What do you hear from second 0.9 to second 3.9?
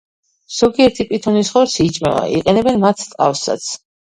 პითონის ხორცი იჭმევა, იყენებენ მათ ტყავსაც.